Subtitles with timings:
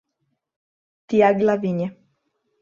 [1.07, 1.89] Thiago e Lavínia